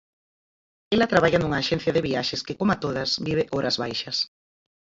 Ela 0.95 1.09
traballa 1.13 1.41
nunha 1.41 1.61
axencia 1.63 1.95
de 1.95 2.05
viaxes 2.07 2.43
que, 2.45 2.57
coma 2.59 2.79
todas, 2.83 3.09
vive 3.27 3.43
horas 3.55 3.75
baixas. 3.83 4.17